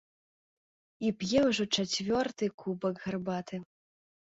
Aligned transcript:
І 1.09 1.11
п'е 1.21 1.39
ўжо 1.49 1.63
чацвёртую 1.75 2.51
кубак 2.67 2.95
гарбаты. 3.09 3.67